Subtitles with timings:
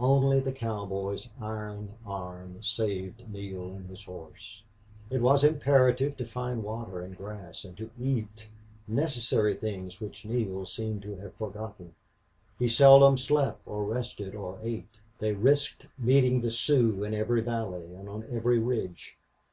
[0.00, 4.64] Only the cowboy's iron arm saved Neale and his horse.
[5.08, 8.48] It was imperative to find water and grass, and to eat,
[8.88, 11.94] necessary things which Neale seemed to have forgotten.
[12.58, 14.96] He seldom slept or rested or ate.
[15.20, 19.16] They risked meeting the Sioux in every valley and on every ridge.